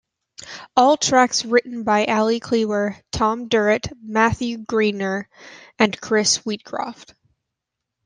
[0.75, 5.29] All tracks written by Ali Clewer, Tom Derrett, Matthew Greener
[5.77, 7.13] and Chris Wheatcroft.